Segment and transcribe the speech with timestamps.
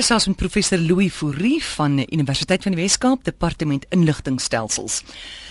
[0.00, 5.02] gesels met professor Louis Fourie van die Universiteit van die Wes-Kaap, Departement Inligtingstelsels.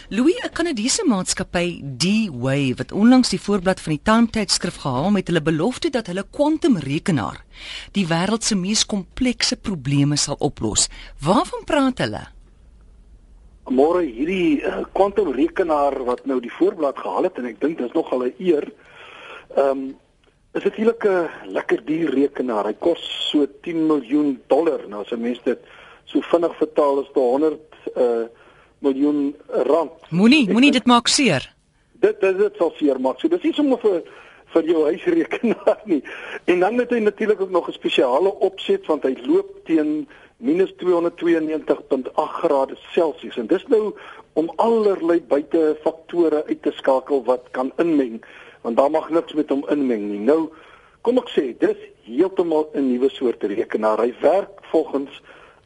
[0.09, 5.27] Louis, 'n Kanadese maatskappy, D-Wave, wat onlangs die voorblad van die Time tydskrif gehaal met
[5.27, 7.43] hulle belofte dat hulle kwantumrekenaar
[7.91, 10.89] die wêreld se mees komplekse probleme sal oplos.
[11.21, 12.25] Waarvan praat hulle?
[13.69, 14.63] Môre hierdie
[14.93, 18.33] kwantumrekenaar uh, wat nou die voorblad gehaal het en ek dink dis nog al 'n
[18.39, 18.71] eer.
[19.55, 19.97] Ehm um,
[20.53, 22.65] is natuurlik 'n lekker duur rekenaar.
[22.65, 24.87] Hy kos so 10 miljoen dollar.
[24.87, 25.59] Nou as 'n mens dit
[26.05, 27.59] so vinnig vertaal is dit 100
[27.95, 28.27] uh
[28.79, 29.91] miljoen rand.
[30.09, 31.55] Moenie, moenie dit maak seer.
[31.99, 33.19] Dit dit dit sal seer maak.
[33.19, 34.03] So dis nie sommer vir
[34.53, 36.03] vir jou huisrekenaar nie.
[36.45, 40.71] En dan het hy natuurlik ook nog 'n spesiale opset want hy loop teen minus
[40.79, 43.93] 292.8 grade Celsius en dis nou
[44.33, 48.21] om allerlei buite faktore uit te skakel wat kan inmeng
[48.61, 50.19] want daar mag niks met hom inmeng nie.
[50.19, 50.49] Nou
[51.01, 53.99] kom ek sê, dis heeltemal 'n nuwe soort rekenaar.
[53.99, 55.21] Hy werk volgens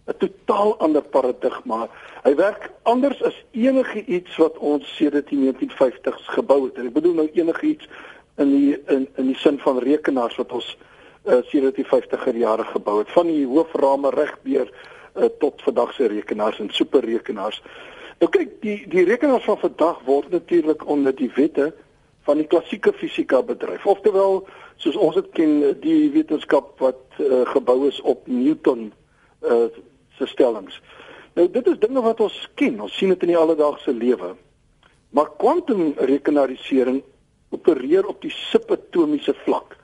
[0.08, 1.90] 'n totaal ander paradigma.
[2.24, 6.76] Hy werk anders as enige iets wat ons sedert die 1950s gebou het.
[6.76, 7.88] En ek bedoel nou enige iets
[8.38, 10.78] in die in in die sin van rekenaars wat ons
[11.26, 13.12] uh, sedert die 50er jare gebou het.
[13.12, 14.68] Van die hooframe regdeur
[15.16, 17.64] uh, tot vandag se rekenaars en superrekenaars.
[18.20, 21.74] Nou kyk, die die rekenaars van vandag word natuurlik onder die wette
[22.24, 23.86] van die klassieke fisika bedryf.
[23.86, 24.44] Oftewel,
[24.82, 28.92] soos ons dit ken, die wetenskap wat uh, gebou is op Newton
[29.44, 29.68] uh
[30.14, 30.76] se stellings.
[31.34, 32.76] Nou dit is dinge wat ons ken.
[32.86, 34.36] Ons sien dit in die alledaagse lewe.
[35.10, 37.00] Maar kwantumrekenarisering
[37.50, 39.78] opereer op die subatomiese vlak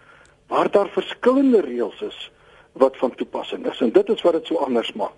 [0.49, 2.19] waar daar verskillende reëls is
[2.81, 5.17] wat van toepassing is en dit is wat dit so anders maak.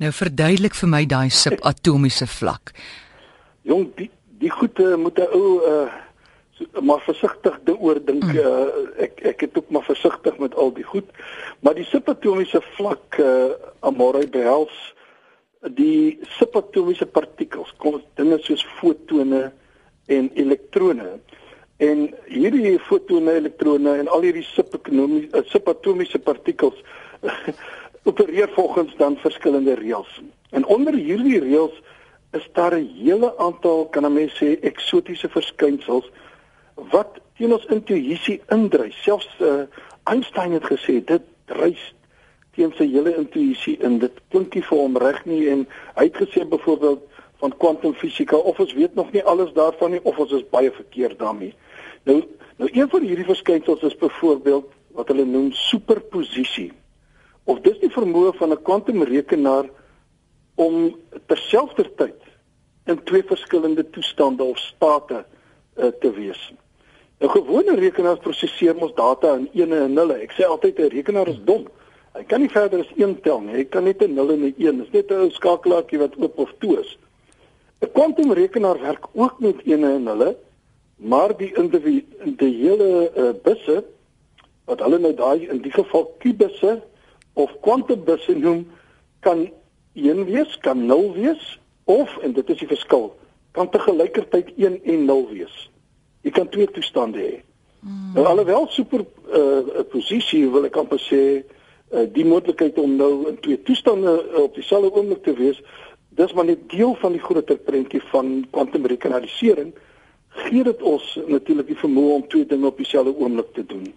[0.00, 2.74] Nou verduidelik vir my daai subatomiese vlak.
[3.68, 5.88] Jong, die die goede moet 'n ou uh
[6.80, 8.38] maar versigtig daaroor dink mm.
[8.38, 11.08] uh, ek ek het ook maar versigtig met al die goed.
[11.60, 14.94] Maar die subatomiese vlak uh, amore behels
[15.76, 19.50] die subatomiese partikels kom dinge soos fotone
[20.08, 21.18] en elektrone.
[21.80, 26.80] En hierdie fotone elektrone en al hierdie subatomiese uh, subatomiese partikels
[28.08, 30.20] opereer volgens dan verskillende reëls.
[30.50, 31.76] En onder hierdie reëls
[32.32, 36.10] is daar 'n hele aantal kan 'n mens sê eksotiese verskynsels
[36.92, 38.96] wat teen ons intuïsie indrys.
[39.04, 39.64] Selfs uh,
[40.10, 41.80] Einstein het gesê dit dryf
[42.56, 43.98] teen sy hele intuïsie in.
[44.02, 47.06] Dit klink nie vir hom reg nie en hy het gesê byvoorbeeld
[47.40, 51.18] van kwantumfisika of ons weet nog nie alles daarvan nie of ons is baie verkeerd
[51.18, 51.54] daarmee.
[52.04, 52.22] Nou
[52.60, 54.66] nou een van hierdie verskynsels is byvoorbeeld
[54.98, 56.72] wat hulle noem superposisie.
[57.48, 59.70] Of dis die vermoë van 'n kwantumrekenaar
[60.54, 62.20] om terselfdertyd
[62.84, 65.24] in twee verskillende toestande of state
[65.76, 66.52] uh, te wees.
[67.20, 70.14] 'n Gewone rekenaar prosesseer mos data in ene en nulle.
[70.24, 71.66] Ek sê altyd 'n rekenaar is dom.
[72.16, 73.54] Hy kan nie verder as een tel nie.
[73.54, 74.76] Hy kan net 'n 0 en 'n 1.
[74.78, 76.98] Dit is net 'n skakelaartjie wat oop of toe is.
[77.82, 80.36] 'n Kwantumrekenaar werk ook met ene en nulle,
[80.96, 83.84] maar die individuele uh, busse
[84.64, 86.82] wat hulle nou daai in die geval kubusse
[87.34, 88.66] of kwantumbusse noem,
[89.20, 89.50] kan
[89.92, 93.14] 1 wees, kan 0 wees of en dit is die verskil,
[93.52, 95.70] kan te gelykertyd 1 en 0 wees.
[96.22, 97.36] Jy kan twee toestande hê.
[97.80, 98.12] Hmm.
[98.14, 103.38] Nou alhoewel super uh posisie wil ek amper sê uh die moontlikheid om nou in
[103.40, 105.62] twee toestande uh, op dieselfde oomblik te wees,
[106.18, 109.72] dis maar net deel van die groter prentjie van kwantumrekenarisering
[110.30, 113.88] gee dit ons natuurlik die vermoë om twee dinge op dieselfde oomblik te doen.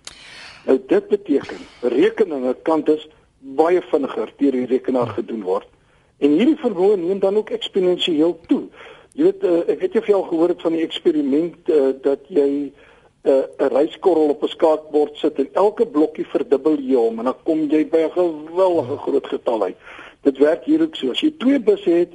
[0.65, 3.05] Nou dit beteken rekeninge kan dus
[3.39, 5.67] baie vinniger deur die rekenaar gedoen word.
[6.23, 8.61] En hierdie vermoë neem dan ook eksponensieel toe.
[9.13, 12.49] Jy weet uh, ek het jy al gehoor het van die eksperiment uh, dat jy
[13.23, 17.29] eh, 'n uh, reiskorrel op 'n skaakbord sit en elke blokkie verdubbel jy hom en
[17.29, 19.77] dan kom jy by 'n geweldige groot getal uit.
[20.21, 21.11] Dit werk hier ook so.
[21.11, 22.13] As jy twee busse het,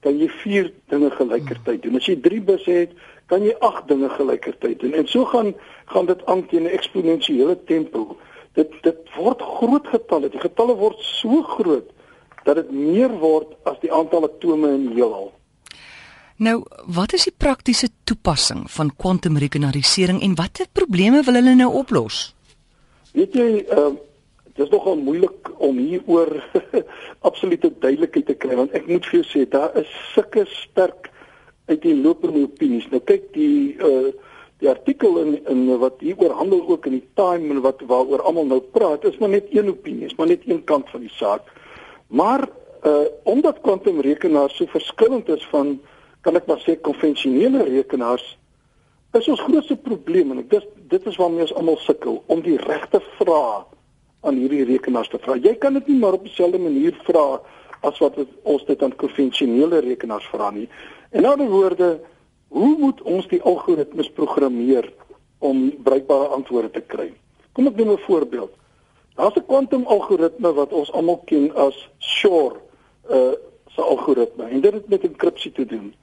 [0.00, 1.96] kan jy vier dinge gelykertyd doen.
[1.96, 2.92] As jy drie busse het,
[3.26, 4.92] kan jy agt dinge gelykertyd doen.
[4.94, 5.54] En so gaan
[5.86, 8.16] gaan dit aan teen 'n eksponensiële tempo.
[8.52, 10.28] Dit dit word groot getalle.
[10.28, 11.90] Die getalle word so groot
[12.44, 15.32] dat dit meer word as die aantal atome in die heelal.
[16.36, 22.34] Nou, wat is die praktiese toepassing van kwantumrekenarisering en watter probleme wil hulle nou oplos?
[23.16, 24.02] Weet jy, ehm uh,
[24.56, 26.30] dit is nogal moeilik om hieroor
[27.28, 31.10] absolute duidelikheid te kry want ek moet vir jou sê daar is sulke sterk
[31.68, 32.86] uiteenlopende opinies.
[32.92, 34.12] Nou kyk die uh
[34.64, 38.48] die artikel in in wat hieroor handel ook in die Time en wat waaroor almal
[38.48, 41.52] nou praat, is maar net een opinie, is maar net een kant van die saak.
[42.08, 42.48] Maar
[42.84, 45.76] uh omdat kwantumrekenaars so verskillend is van
[46.26, 48.24] kan ek maar sê konvensionele rekenaars
[49.16, 53.00] is ons grootste probleem en dit dit is waarmee ons almal sukkel om die regte
[53.18, 53.62] vrae
[54.26, 55.36] aan hierdie rekenaars te vra.
[55.38, 57.40] Jy kan dit nie maar op dieselfde manier vra
[57.86, 60.66] as wat ons dit aan konvensionele rekenaars vra nie.
[61.14, 61.90] In ander woorde,
[62.54, 64.88] hoe moet ons die algoritmes programmeer
[65.38, 67.12] om bruikbare antwoorde te kry?
[67.54, 68.52] Kom ek neem 'n voorbeeld.
[69.16, 72.58] Daar's 'n kwantum algoritme wat ons almal ken as Shor
[73.10, 73.34] uh
[73.76, 75.94] se algoritme en dit het met enkripsie te doen.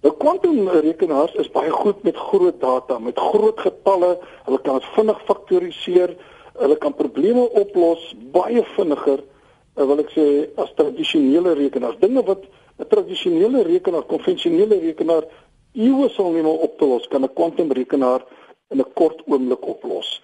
[0.00, 4.14] Nou kwantum rekenaars is baie goed met groot data, met groot getalle.
[4.46, 6.14] Hulle kan dit vinnig faktoriseer.
[6.56, 10.24] Hulle kan probleme oplos baie vinniger, uh, wil ek sê,
[10.60, 12.00] as tradisionele rekenaars.
[12.00, 12.46] Dinge wat
[12.80, 15.28] 'n tradisionele rekenaar, konvensionele rekenaar
[15.76, 18.24] eeue sal neem om op te los, kan 'n kwantum rekenaar
[18.70, 20.22] in 'n kort oomblik oplos.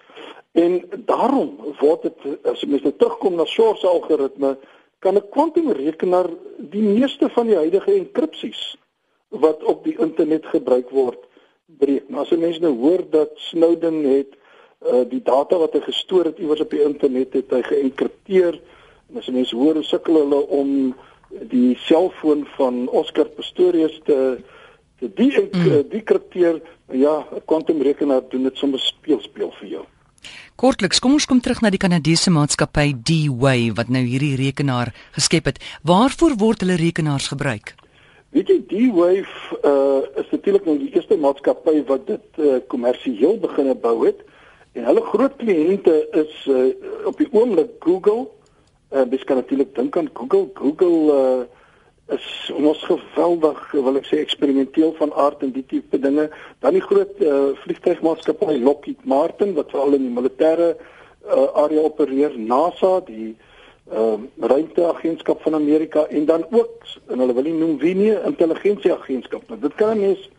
[0.53, 4.57] En daarom word dit as jy mens nou terugkom na Shor se algoritme,
[4.99, 8.77] kan 'n kwantumrekenaar die meeste van die huidige enkripsies
[9.39, 11.19] wat op die internet gebruik word
[11.65, 12.09] breek.
[12.09, 14.37] Nou as 'n mens nou hoor dat Snowden het
[14.85, 18.59] uh, die data wat hy gestoor het iewers op die internet het hy geënkripteer.
[19.09, 20.95] En as 'n mens hoor hoe sukkel hulle om
[21.29, 24.37] die selfoon van Oscar Pistorius te
[24.99, 25.11] te
[25.89, 26.99] dekripteer, mm.
[26.99, 29.85] ja, 'n kwantumrekenaar doen dit sommer speel speel vir jou.
[30.55, 35.45] Kortliks, kom ons kom terug na die Kanadese maatskappy D-Wave wat nou hierdie rekenaar geskep
[35.45, 35.59] het.
[35.83, 37.75] Waarvoor word hulle rekenaars gebruik?
[38.35, 43.75] Weet jy D-Wave uh is natuurlik nou die eerste maatskappy wat dit uh kommersieel begine
[43.75, 44.23] bou het
[44.77, 45.93] en hulle groot kliënte
[46.23, 46.67] is uh
[47.07, 48.27] op die oomblik Google.
[48.91, 50.49] Uh dis kan natuurlik dink aan Google.
[50.53, 51.45] Google uh
[52.15, 56.29] is ons geweldig wil ek sê eksperimenteel van aard en die tipe dinge
[56.63, 62.37] dan die groot uh, vliegtuigmaatskappy Lockheed Martin wat veral in die militêre uh, area opereer
[62.39, 63.33] NASA die
[63.91, 69.47] uh, ruimteagentskap van Amerika en dan ook en hulle wil nie noem wie nie intelligensieagentskap
[69.49, 70.29] nou dit kan mens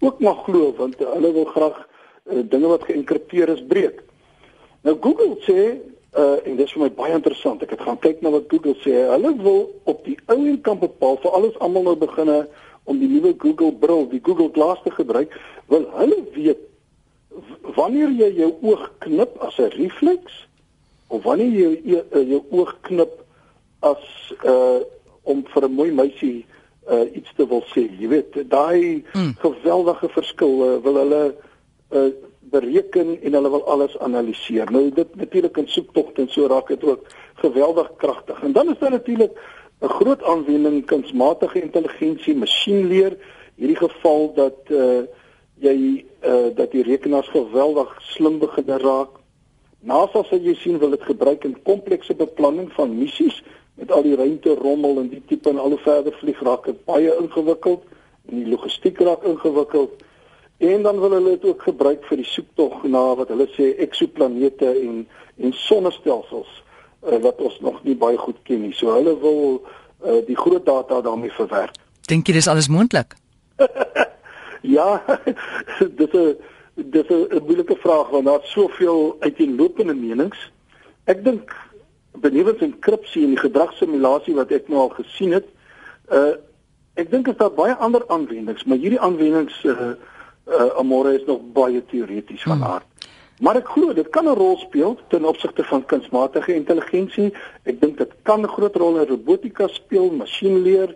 [0.00, 4.02] ook maar glo want hulle wil graag uh, dinge wat geënkripteer is breek
[4.82, 5.76] nou Google sê
[6.16, 7.60] Uh en dis vir my baie interessant.
[7.60, 8.92] Ek het gaan kyk na wat Google sê.
[9.10, 12.38] Hulle wil op die ou en kan bepaal vir alles almal nou beginne
[12.88, 15.34] om die nuwe Google bril, die Google Glass te gebruik,
[15.68, 16.62] wil hulle weet
[17.76, 20.46] wanneer jy jou oog knip as 'n refleks
[21.08, 23.22] of wanneer jy jou, jou, jou oog knip
[23.80, 24.04] as
[24.44, 24.80] uh
[25.26, 26.46] om vir 'n mooi meisie
[26.90, 27.90] uh iets te wil sê.
[27.98, 29.34] Jy weet, daai hmm.
[29.42, 31.34] geweldige verskil uh, wil hulle
[31.90, 32.10] uh
[32.50, 34.70] bereken en hulle wil alles analiseer.
[34.70, 37.06] Nou dit natuurlik in soektogte en so raak dit ook
[37.42, 38.42] geweldig kragtig.
[38.42, 39.32] En dan is daar natuurlik
[39.80, 43.16] 'n groot aanwending kunsmatige intelligensie, masjienleer,
[43.56, 45.02] hierdie geval dat uh
[45.58, 49.10] jy uh dat die rekenaars geweldig slim begin raak.
[49.80, 53.42] NASA sê jy sien wil dit gebruik in komplekse beplanning van missies
[53.76, 56.84] met al die ruimte rommel en die tipe en al hoe verder vlieg raak dit
[56.88, 57.84] baie ingewikkeld
[58.28, 60.02] en die logistiek raak ingewikkeld.
[60.58, 64.72] En dan wil hulle dit ook gebruik vir die soektog na wat hulle sê eksoplanete
[64.72, 65.06] en
[65.36, 66.48] en sonnestelsels
[67.04, 68.72] uh, wat ons nog nie baie goed ken nie.
[68.72, 71.76] So hulle wil uh, die groot data daarmee verwerk.
[72.08, 73.18] Dink jy dis alles moontlik?
[74.76, 75.02] ja,
[76.00, 76.36] dis 'n
[76.76, 80.52] dis 'n moeilike vraag want daar's soveel uiteenlopende menings.
[81.04, 81.56] Ek dink
[82.12, 85.46] benewens enkripsie en die gedragssimulasie wat ek nou al gesien het,
[86.12, 86.34] uh
[86.96, 89.92] ek dink is daar baie ander aanwendings, maar hierdie aanwendings uh
[90.46, 92.62] uh, amore is nog baie teoreties van hmm.
[92.62, 92.86] aard.
[93.40, 97.34] Maar ek glo dit kan 'n rol speel ten opsigte van kunsmatige intelligensie.
[97.62, 100.94] Ek dink dit kan 'n groot rol in robotika speel, masjienleer.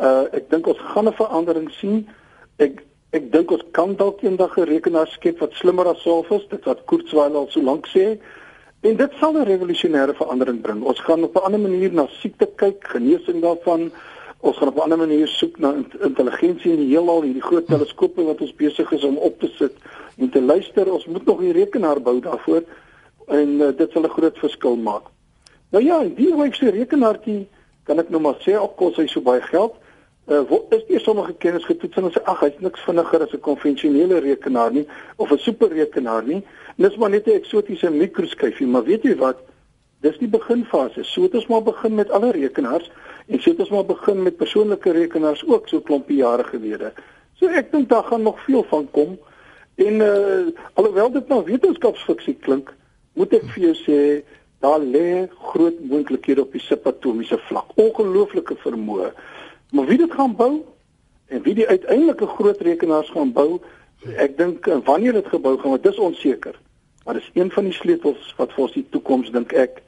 [0.00, 2.08] Uh ek dink ons gaan 'n verandering sien.
[2.56, 2.84] Ek
[3.14, 6.64] ek dink ons kan dalk eendag 'n rekenaar skep wat slimmer as self is, dit
[6.64, 8.18] wat Kurzweil al so lank sê.
[8.82, 10.82] En dit sal 'n revolusionêre verandering bring.
[10.82, 13.92] Ons gaan op 'n ander manier na siekte kyk, genesing daarvan
[14.40, 18.24] ons gaan op 'n ander manier soek na intelligensie in die heelal, hierdie groot teleskope
[18.24, 19.72] wat ons besig is om op te sit
[20.18, 20.92] en te luister.
[20.92, 22.62] Ons moet nog 'n rekenaar bou daarvoor
[23.28, 25.02] en uh, dit sal 'n groot verskil maak.
[25.70, 27.46] Nou ja, die wyk se rekenaartjie
[27.84, 29.74] kan ek nou maar sê op kos hy so baie geld.
[30.26, 33.40] Uh is nie sommige kennis getoets en ons sê ag hy's niks vinniger as 'n
[33.44, 36.42] konvensionele rekenaar nie of 'n superrekenaar nie.
[36.76, 39.36] Dis maar net 'n eksotiese mikroskyfie, maar weet jy wat?
[40.00, 41.04] Dis die beginfase.
[41.04, 42.90] So het ons maar begin met alle rekenaars
[43.26, 46.92] en so het ons maar begin met persoonlike rekenaars ook so klompie jare gelede.
[47.34, 49.18] So ek dink daar gaan nog veel van kom.
[49.74, 52.72] En uh alhoewel dit nou wetenskapsfiksie klink,
[53.12, 54.24] moet ek vir jou sê
[54.60, 57.76] daar lê groot moontlikhede op die subatomiese vlak.
[57.76, 59.12] Ongelooflike vermoë.
[59.74, 60.62] Maar wie dit gaan bou
[61.26, 63.58] en wie die uiteindelike groot rekenaars gaan bou,
[64.22, 66.54] ek dink wanneer dit gebou gaan word, dis onseker.
[67.04, 69.82] Maar dis een van die sleutels wat vir ons die toekoms dink ek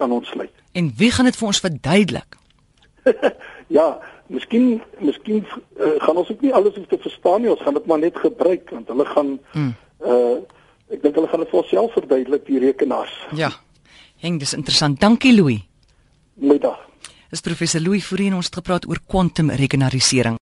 [0.00, 0.52] kan ontsluit.
[0.78, 2.36] En wie gaan dit vir ons verduidelik?
[3.78, 3.86] ja,
[4.32, 7.86] miskien miskien uh, gaan ons ook nie alles hoef te verstaan nie, ons gaan dit
[7.88, 9.72] maar net gebruik want hulle gaan hmm.
[10.04, 10.36] uh
[10.92, 13.14] ek dink hulle gaan dit vir self verduidelik die rekenaars.
[13.34, 13.48] Ja.
[14.22, 15.00] Heng, dis interessant.
[15.02, 15.64] Dankie Louis.
[16.38, 16.78] Middag.
[17.30, 20.34] Dis professor Louis Fourie en ons het gepraat oor kwantumrekenarisering.